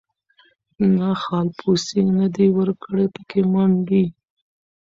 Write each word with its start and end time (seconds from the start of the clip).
نه 0.97 1.09
خالپوڅي 1.23 2.01
نه 2.17 2.27
دي 2.35 2.47
وکړې 2.57 3.05
پکښی 3.15 3.41
منډي 3.51 4.05